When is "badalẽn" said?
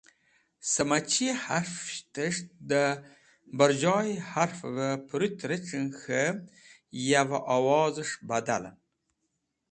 8.27-8.77